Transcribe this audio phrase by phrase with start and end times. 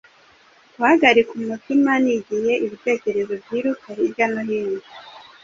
[0.75, 4.81] Guhagarika umutima ni igihe ibitekerezo byiruka hirya no hino